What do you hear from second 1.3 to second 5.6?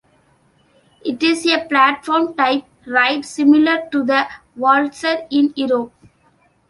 a platform-type ride similar to the Waltzer in